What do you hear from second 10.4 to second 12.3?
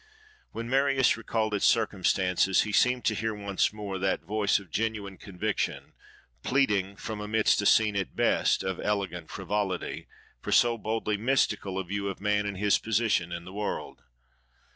for so boldly mystical a view of